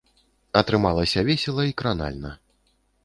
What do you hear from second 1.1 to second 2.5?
весела і кранальна.